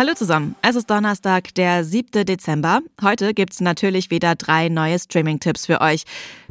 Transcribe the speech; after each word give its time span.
Hallo 0.00 0.14
zusammen, 0.14 0.54
es 0.62 0.76
ist 0.76 0.88
Donnerstag, 0.88 1.54
der 1.56 1.84
7. 1.84 2.24
Dezember. 2.24 2.80
Heute 3.02 3.34
gibt's 3.34 3.60
natürlich 3.60 4.10
wieder 4.10 4.34
drei 4.34 4.70
neue 4.70 4.98
Streaming-Tipps 4.98 5.66
für 5.66 5.82
euch. 5.82 6.04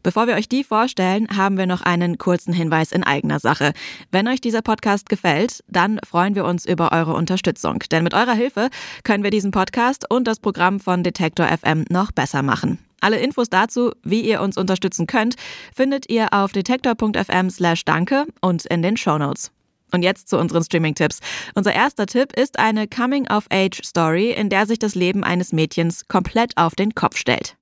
Bevor 0.03 0.27
wir 0.27 0.35
euch 0.35 0.47
die 0.47 0.63
vorstellen, 0.63 1.27
haben 1.35 1.57
wir 1.57 1.65
noch 1.65 1.81
einen 1.81 2.19
kurzen 2.19 2.53
Hinweis 2.53 2.91
in 2.91 3.03
eigener 3.03 3.39
Sache. 3.39 3.73
Wenn 4.11 4.27
euch 4.27 4.39
dieser 4.39 4.61
Podcast 4.61 5.09
gefällt, 5.09 5.63
dann 5.67 5.99
freuen 6.07 6.35
wir 6.35 6.45
uns 6.45 6.63
über 6.63 6.91
eure 6.91 7.15
Unterstützung. 7.15 7.79
Denn 7.89 8.03
mit 8.03 8.13
eurer 8.13 8.35
Hilfe 8.35 8.69
können 9.03 9.23
wir 9.23 9.31
diesen 9.31 9.49
Podcast 9.49 10.05
und 10.07 10.27
das 10.27 10.39
Programm 10.39 10.79
von 10.79 11.01
Detektor 11.01 11.47
FM 11.47 11.85
noch 11.89 12.11
besser 12.11 12.43
machen. 12.43 12.77
Alle 13.01 13.17
Infos 13.17 13.49
dazu, 13.49 13.93
wie 14.03 14.21
ihr 14.21 14.41
uns 14.41 14.57
unterstützen 14.57 15.07
könnt, 15.07 15.37
findet 15.73 16.07
ihr 16.07 16.35
auf 16.35 16.51
detektor.fm 16.51 17.49
slash 17.49 17.83
danke 17.83 18.27
und 18.41 18.67
in 18.67 18.83
den 18.83 18.95
Show 18.95 19.17
Notes. 19.17 19.49
Und 19.91 20.03
jetzt 20.03 20.29
zu 20.29 20.37
unseren 20.37 20.63
Streaming-Tipps. 20.63 21.19
Unser 21.55 21.73
erster 21.73 22.05
Tipp 22.05 22.33
ist 22.33 22.59
eine 22.59 22.87
Coming-of-Age-Story, 22.87 24.31
in 24.31 24.49
der 24.49 24.65
sich 24.65 24.79
das 24.79 24.95
Leben 24.95 25.23
eines 25.23 25.51
Mädchens 25.51 26.07
komplett 26.07 26.57
auf 26.57 26.75
den 26.75 26.95
Kopf 26.95 27.17
stellt. 27.17 27.55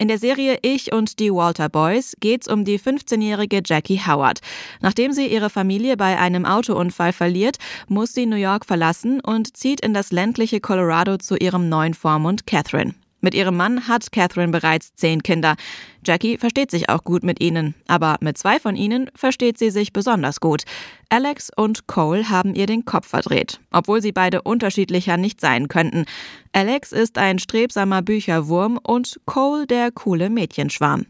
In 0.00 0.08
der 0.08 0.16
Serie 0.16 0.58
Ich 0.62 0.94
und 0.94 1.18
die 1.18 1.30
Walter 1.30 1.68
Boys 1.68 2.14
geht's 2.20 2.48
um 2.48 2.64
die 2.64 2.80
15-jährige 2.80 3.60
Jackie 3.62 4.00
Howard. 4.00 4.40
Nachdem 4.80 5.12
sie 5.12 5.26
ihre 5.26 5.50
Familie 5.50 5.98
bei 5.98 6.18
einem 6.18 6.46
Autounfall 6.46 7.12
verliert, 7.12 7.58
muss 7.86 8.14
sie 8.14 8.24
New 8.24 8.36
York 8.36 8.64
verlassen 8.64 9.20
und 9.20 9.58
zieht 9.58 9.82
in 9.82 9.92
das 9.92 10.10
ländliche 10.10 10.60
Colorado 10.60 11.18
zu 11.18 11.36
ihrem 11.36 11.68
neuen 11.68 11.92
Vormund 11.92 12.46
Catherine. 12.46 12.94
Mit 13.20 13.34
ihrem 13.34 13.56
Mann 13.56 13.88
hat 13.88 14.12
Catherine 14.12 14.52
bereits 14.52 14.94
zehn 14.94 15.22
Kinder. 15.22 15.56
Jackie 16.04 16.38
versteht 16.38 16.70
sich 16.70 16.88
auch 16.88 17.04
gut 17.04 17.22
mit 17.22 17.40
ihnen, 17.40 17.74
aber 17.86 18.16
mit 18.20 18.38
zwei 18.38 18.58
von 18.58 18.76
ihnen 18.76 19.10
versteht 19.14 19.58
sie 19.58 19.70
sich 19.70 19.92
besonders 19.92 20.40
gut. 20.40 20.62
Alex 21.10 21.50
und 21.54 21.86
Cole 21.86 22.30
haben 22.30 22.54
ihr 22.54 22.66
den 22.66 22.84
Kopf 22.84 23.08
verdreht, 23.08 23.60
obwohl 23.70 24.00
sie 24.00 24.12
beide 24.12 24.42
unterschiedlicher 24.42 25.16
nicht 25.16 25.40
sein 25.40 25.68
könnten. 25.68 26.06
Alex 26.52 26.92
ist 26.92 27.18
ein 27.18 27.38
strebsamer 27.38 28.02
Bücherwurm 28.02 28.78
und 28.82 29.20
Cole 29.26 29.66
der 29.66 29.90
coole 29.92 30.30
Mädchenschwarm. 30.30 31.06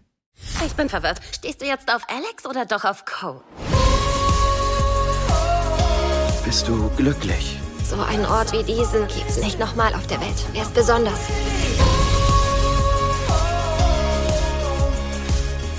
Ich 0.67 0.73
bin 0.73 0.89
verwirrt. 0.89 1.21
Stehst 1.37 1.61
du 1.61 1.67
jetzt 1.67 1.93
auf 1.95 2.03
Alex 2.09 2.47
oder 2.47 2.65
doch 2.65 2.85
auf 2.85 3.05
Cole? 3.05 3.43
Bist 6.45 6.67
du 6.67 6.91
glücklich? 6.97 7.59
So 7.85 8.01
einen 8.01 8.25
Ort 8.25 8.53
wie 8.53 8.63
diesen 8.65 9.07
gibt's 9.09 9.39
nicht 9.43 9.59
nochmal 9.59 9.95
auf 9.95 10.07
der 10.07 10.21
Welt. 10.21 10.47
Er 10.55 10.63
ist 10.63 10.75
besonders. 10.75 11.29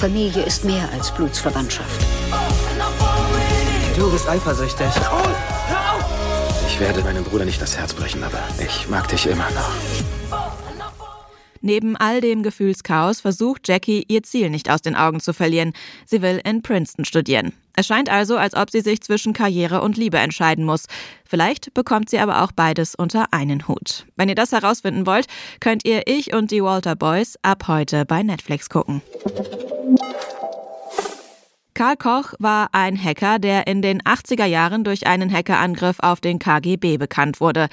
Familie 0.02 0.42
ist 0.42 0.66
mehr 0.66 0.90
als 0.94 1.12
Blutsverwandtschaft. 1.12 2.02
Du 3.96 4.12
bist 4.12 4.28
eifersüchtig. 4.28 4.88
Ich 6.68 6.80
werde 6.80 7.04
meinem 7.04 7.24
Bruder 7.24 7.46
nicht 7.46 7.62
das 7.62 7.78
Herz 7.78 7.94
brechen, 7.94 8.24
aber 8.24 8.40
ich 8.58 8.90
mag 8.90 9.08
dich 9.10 9.28
immer 9.28 9.48
noch. 9.52 10.21
Neben 11.62 11.96
all 11.96 12.22
dem 12.22 12.44
Gefühlschaos 12.44 13.22
versucht 13.22 13.68
Jackie, 13.68 14.04
ihr 14.08 14.24
Ziel 14.24 14.50
nicht 14.50 14.70
aus 14.70 14.82
den 14.82 14.96
Augen 14.96 15.20
zu 15.20 15.34
verlieren. 15.34 15.74
Sie 16.06 16.22
will 16.22 16.42
in 16.44 16.62
Princeton 16.62 17.06
studieren. 17.06 17.54
Es 17.76 17.88
scheint 17.88 18.10
also, 18.10 18.38
als 18.38 18.56
ob 18.56 18.70
sie 18.70 18.82
sich 18.82 19.02
zwischen 19.02 19.34
Karriere 19.34 19.82
und 19.82 19.98
Liebe 19.98 20.18
entscheiden 20.18 20.66
muss. 20.66 20.86
Vielleicht 21.24 21.74
bekommt 21.74 22.10
sie 22.10 22.20
aber 22.20 22.44
auch 22.44 22.52
beides 22.52 22.96
unter 22.96 23.32
einen 23.32 23.68
Hut. 23.68 24.06
Wenn 24.18 24.30
ihr 24.30 24.36
das 24.36 24.52
herausfinden 24.52 25.06
wollt, 25.06 25.28
könnt 25.60 25.86
ihr 25.86 26.04
Ich 26.06 26.34
und 26.34 26.52
die 26.52 26.64
Walter 26.64 26.96
Boys 26.96 27.38
ab 27.44 27.68
heute 27.68 28.06
bei 28.06 28.24
Netflix 28.24 28.70
gucken. 28.70 29.02
Karl 31.82 31.98
Koch 31.98 32.34
war 32.38 32.70
ein 32.74 32.96
Hacker, 32.96 33.40
der 33.40 33.66
in 33.66 33.82
den 33.82 34.04
80er 34.04 34.46
Jahren 34.46 34.84
durch 34.84 35.08
einen 35.08 35.34
Hackerangriff 35.34 35.98
auf 35.98 36.22
den 36.22 36.38
KGB 36.38 36.98
bekannt 36.98 37.42
wurde. 37.42 37.70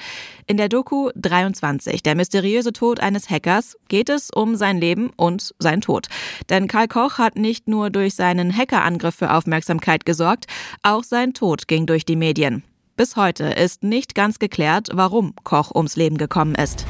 In 0.47 0.57
der 0.57 0.67
Doku 0.67 1.11
23, 1.13 2.01
der 2.01 2.15
mysteriöse 2.15 2.73
Tod 2.73 3.01
eines 3.01 3.29
Hackers, 3.29 3.77
geht 3.87 4.09
es 4.09 4.31
um 4.31 4.55
sein 4.55 4.79
Leben 4.79 5.11
und 5.15 5.53
sein 5.59 5.81
Tod. 5.81 6.07
Denn 6.49 6.67
Karl 6.67 6.87
Koch 6.87 7.19
hat 7.19 7.35
nicht 7.35 7.67
nur 7.67 7.91
durch 7.91 8.15
seinen 8.15 8.51
Hackerangriff 8.57 9.13
für 9.13 9.31
Aufmerksamkeit 9.31 10.07
gesorgt, 10.07 10.47
auch 10.81 11.03
sein 11.03 11.35
Tod 11.35 11.67
ging 11.67 11.85
durch 11.85 12.03
die 12.03 12.15
Medien. 12.15 12.63
Bis 12.95 13.15
heute 13.15 13.43
ist 13.43 13.83
nicht 13.83 14.15
ganz 14.15 14.39
geklärt, 14.39 14.87
warum 14.91 15.35
Koch 15.43 15.69
ums 15.75 15.97
Leben 15.97 16.17
gekommen 16.17 16.55
ist. 16.55 16.83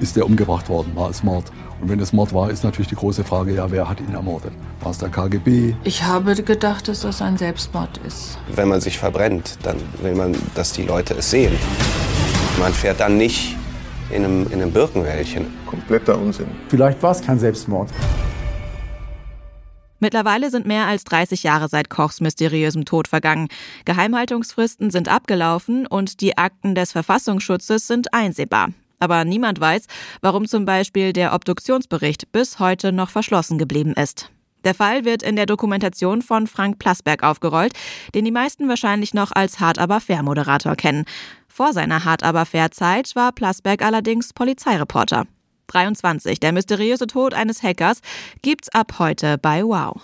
Ist 0.00 0.16
er 0.16 0.26
umgebracht 0.26 0.68
worden? 0.68 0.96
War 0.96 1.10
es 1.10 1.22
Mord? 1.22 1.52
Und 1.80 1.88
wenn 1.88 2.00
es 2.00 2.12
Mord 2.12 2.34
war, 2.34 2.50
ist 2.50 2.64
natürlich 2.64 2.88
die 2.88 2.96
große 2.96 3.22
Frage, 3.22 3.54
ja, 3.54 3.70
wer 3.70 3.88
hat 3.88 4.00
ihn 4.00 4.12
ermordet? 4.12 4.52
War 4.80 4.90
es 4.90 4.98
der 4.98 5.08
KGB? 5.10 5.74
Ich 5.84 6.02
habe 6.02 6.34
gedacht, 6.34 6.88
dass 6.88 7.00
das 7.00 7.22
ein 7.22 7.36
Selbstmord 7.36 7.98
ist. 7.98 8.38
Wenn 8.54 8.68
man 8.68 8.80
sich 8.80 8.98
verbrennt, 8.98 9.58
dann 9.62 9.76
will 10.02 10.14
man, 10.14 10.36
dass 10.54 10.72
die 10.72 10.82
Leute 10.82 11.14
es 11.14 11.30
sehen. 11.30 11.52
Man 12.58 12.72
fährt 12.72 12.98
dann 12.98 13.16
nicht 13.16 13.56
in 14.10 14.24
einem, 14.24 14.46
in 14.46 14.54
einem 14.54 14.72
Birkenwäldchen. 14.72 15.46
Kompletter 15.66 16.18
Unsinn. 16.18 16.48
Vielleicht 16.68 17.00
war 17.02 17.12
es 17.12 17.22
kein 17.22 17.38
Selbstmord. 17.38 17.90
Mittlerweile 20.00 20.50
sind 20.50 20.66
mehr 20.66 20.86
als 20.86 21.04
30 21.04 21.42
Jahre 21.42 21.68
seit 21.68 21.90
Kochs 21.90 22.20
mysteriösem 22.20 22.84
Tod 22.84 23.08
vergangen. 23.08 23.48
Geheimhaltungsfristen 23.84 24.90
sind 24.90 25.08
abgelaufen 25.08 25.86
und 25.86 26.20
die 26.20 26.38
Akten 26.38 26.74
des 26.74 26.92
Verfassungsschutzes 26.92 27.86
sind 27.86 28.14
einsehbar. 28.14 28.70
Aber 28.98 29.24
niemand 29.24 29.60
weiß, 29.60 29.84
warum 30.20 30.46
zum 30.46 30.64
Beispiel 30.64 31.12
der 31.12 31.32
Obduktionsbericht 31.34 32.32
bis 32.32 32.58
heute 32.58 32.92
noch 32.92 33.10
verschlossen 33.10 33.58
geblieben 33.58 33.94
ist. 33.94 34.30
Der 34.64 34.74
Fall 34.74 35.04
wird 35.04 35.22
in 35.22 35.36
der 35.36 35.46
Dokumentation 35.46 36.20
von 36.20 36.46
Frank 36.46 36.78
Plasberg 36.78 37.22
aufgerollt, 37.22 37.72
den 38.14 38.24
die 38.24 38.32
meisten 38.32 38.68
wahrscheinlich 38.68 39.14
noch 39.14 39.30
als 39.32 39.60
Hart 39.60 39.78
aber 39.78 40.00
fair 40.00 40.22
Moderator 40.22 40.74
kennen. 40.74 41.04
Vor 41.48 41.72
seiner 41.72 42.04
Hart 42.04 42.22
aber 42.22 42.44
fair 42.44 42.70
Zeit 42.70 43.14
war 43.14 43.32
Plasberg 43.32 43.82
allerdings 43.82 44.32
Polizeireporter. 44.32 45.26
23, 45.68 46.40
der 46.40 46.52
mysteriöse 46.52 47.06
Tod 47.06 47.34
eines 47.34 47.62
Hackers, 47.62 48.00
gibt's 48.42 48.68
ab 48.70 48.94
heute 48.98 49.38
bei 49.38 49.62
Wow. 49.62 50.00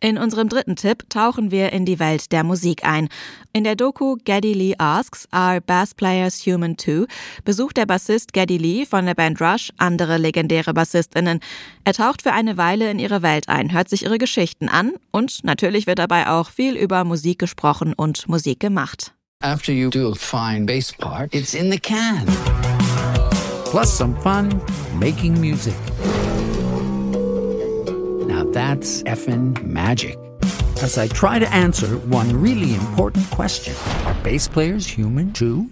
In 0.00 0.16
unserem 0.16 0.48
dritten 0.48 0.76
Tipp 0.76 1.10
tauchen 1.10 1.50
wir 1.50 1.72
in 1.72 1.84
die 1.84 1.98
Welt 1.98 2.30
der 2.30 2.44
Musik 2.44 2.84
ein. 2.84 3.08
In 3.52 3.64
der 3.64 3.74
Doku 3.74 4.16
Geddy 4.24 4.52
Lee 4.52 4.74
Asks, 4.78 5.26
Are 5.32 5.60
Bass 5.60 5.92
Players 5.92 6.46
Human 6.46 6.76
Too? 6.76 7.06
besucht 7.44 7.76
der 7.76 7.86
Bassist 7.86 8.32
Geddy 8.32 8.58
Lee 8.58 8.86
von 8.86 9.06
der 9.06 9.14
Band 9.14 9.40
Rush 9.40 9.72
andere 9.76 10.16
legendäre 10.16 10.72
BassistInnen. 10.72 11.40
Er 11.82 11.94
taucht 11.94 12.22
für 12.22 12.32
eine 12.32 12.56
Weile 12.56 12.88
in 12.92 13.00
ihre 13.00 13.22
Welt 13.22 13.48
ein, 13.48 13.72
hört 13.72 13.88
sich 13.88 14.04
ihre 14.04 14.18
Geschichten 14.18 14.68
an 14.68 14.92
und 15.10 15.42
natürlich 15.42 15.88
wird 15.88 15.98
dabei 15.98 16.28
auch 16.28 16.50
viel 16.50 16.76
über 16.76 17.02
Musik 17.02 17.40
gesprochen 17.40 17.92
und 17.92 18.28
Musik 18.28 18.60
gemacht. 18.60 19.14
After 19.42 19.72
you 19.72 19.90
do 19.90 20.12
a 20.12 20.14
fine 20.14 20.64
bass 20.64 20.92
part, 20.92 21.34
it's 21.34 21.54
in 21.54 21.72
the 21.72 21.78
can. 21.78 22.24
Plus 23.64 23.98
some 23.98 24.14
fun 24.22 24.60
making 25.00 25.40
music. 25.40 25.74
That's 28.58 29.04
effing 29.04 29.62
magic. 29.62 30.18
As 30.82 30.98
I 30.98 31.06
try 31.06 31.38
to 31.38 31.48
answer 31.54 31.86
one 32.10 32.42
really 32.42 32.74
important 32.74 33.30
question 33.30 33.72
Are 34.04 34.16
bass 34.24 34.48
players 34.48 34.84
human 34.84 35.32
too? 35.32 35.70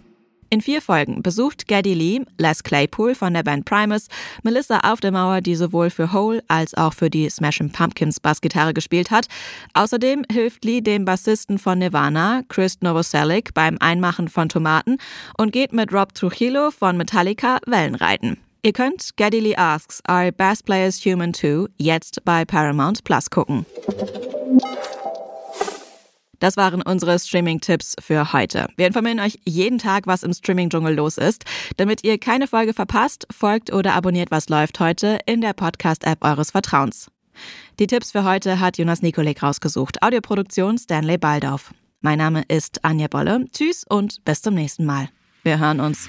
In 0.50 0.60
vier 0.60 0.80
Folgen 0.80 1.20
besucht 1.20 1.66
Geddy 1.66 1.94
Lee, 1.94 2.24
Les 2.38 2.62
Claypool 2.62 3.16
von 3.16 3.34
der 3.34 3.42
Band 3.42 3.64
Primus, 3.64 4.06
Melissa 4.44 4.78
Auf 4.84 5.00
der 5.00 5.10
Mauer, 5.10 5.40
die 5.40 5.56
sowohl 5.56 5.90
für 5.90 6.12
Hole 6.12 6.44
als 6.46 6.74
auch 6.74 6.94
für 6.94 7.10
die 7.10 7.28
Smashing 7.28 7.72
Pumpkins 7.72 8.20
Bassgitarre 8.20 8.72
gespielt 8.72 9.10
hat. 9.10 9.26
Außerdem 9.74 10.22
hilft 10.30 10.64
Lee 10.64 10.80
dem 10.80 11.04
Bassisten 11.04 11.58
von 11.58 11.80
Nirvana, 11.80 12.42
Chris 12.48 12.78
Novoselic, 12.82 13.52
beim 13.52 13.78
Einmachen 13.80 14.28
von 14.28 14.48
Tomaten 14.48 14.98
und 15.36 15.50
geht 15.50 15.72
mit 15.72 15.92
Rob 15.92 16.14
Trujillo 16.14 16.70
von 16.70 16.96
Metallica 16.96 17.58
Wellenreiten. 17.66 18.45
Ihr 18.66 18.72
könnt 18.72 19.10
Lee 19.20 19.54
Asks, 19.54 20.00
Are 20.08 20.32
Bass 20.32 20.60
Players 20.60 20.98
Human 21.04 21.32
Too? 21.32 21.68
jetzt 21.76 22.24
bei 22.24 22.44
Paramount 22.44 23.04
Plus 23.04 23.30
gucken. 23.30 23.64
Das 26.40 26.56
waren 26.56 26.82
unsere 26.82 27.16
Streaming-Tipps 27.16 27.94
für 28.00 28.32
heute. 28.32 28.66
Wir 28.76 28.88
informieren 28.88 29.20
euch 29.20 29.38
jeden 29.44 29.78
Tag, 29.78 30.08
was 30.08 30.24
im 30.24 30.32
Streaming-Dschungel 30.32 30.96
los 30.96 31.16
ist. 31.16 31.44
Damit 31.76 32.02
ihr 32.02 32.18
keine 32.18 32.48
Folge 32.48 32.74
verpasst, 32.74 33.28
folgt 33.30 33.72
oder 33.72 33.94
abonniert 33.94 34.32
Was 34.32 34.48
läuft 34.48 34.80
heute 34.80 35.20
in 35.26 35.42
der 35.42 35.52
Podcast-App 35.52 36.24
eures 36.24 36.50
Vertrauens. 36.50 37.08
Die 37.78 37.86
Tipps 37.86 38.10
für 38.10 38.24
heute 38.24 38.58
hat 38.58 38.78
Jonas 38.78 39.00
Nikolek 39.00 39.44
rausgesucht. 39.44 40.02
Audioproduktion 40.02 40.76
Stanley 40.76 41.18
Baldorf. 41.18 41.72
Mein 42.00 42.18
Name 42.18 42.42
ist 42.48 42.84
Anja 42.84 43.06
Bolle. 43.06 43.46
Tschüss 43.52 43.84
und 43.88 44.24
bis 44.24 44.42
zum 44.42 44.54
nächsten 44.54 44.84
Mal. 44.84 45.08
Wir 45.44 45.60
hören 45.60 45.78
uns. 45.78 46.08